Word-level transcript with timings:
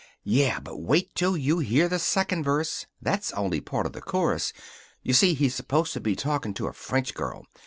"Yeah, 0.23 0.59
but 0.59 0.77
wait 0.81 1.13
till 1.13 1.37
you 1.37 1.59
hear 1.59 1.87
the 1.87 1.99
second 1.99 2.43
verse. 2.43 2.87
That's 3.03 3.31
only 3.33 3.61
part 3.61 3.85
of 3.85 3.93
the 3.93 4.01
chorus. 4.01 4.51
You 5.03 5.13
see, 5.13 5.35
he's 5.35 5.53
supposed 5.53 5.93
to 5.93 5.99
be 6.01 6.15
talking 6.15 6.55
to 6.55 6.65
a 6.65 6.73
French 6.73 7.13
girl. 7.13 7.45